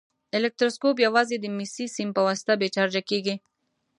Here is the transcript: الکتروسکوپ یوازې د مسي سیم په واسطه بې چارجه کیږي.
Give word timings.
الکتروسکوپ 0.37 0.95
یوازې 1.05 1.35
د 1.39 1.45
مسي 1.57 1.85
سیم 1.95 2.09
په 2.15 2.21
واسطه 2.27 2.53
بې 2.59 2.67
چارجه 2.75 3.01
کیږي. 3.09 3.35